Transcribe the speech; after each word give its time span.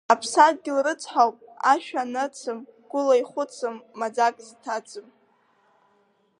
Аԥсадгьыл 0.13 0.77
рыцҳауп 0.85 1.37
ашәа 1.71 2.01
анацым, 2.05 2.59
гәыла 2.89 3.15
ихәыцым, 3.21 3.75
маӡак 3.99 4.35
зҭаӡым. 4.47 5.07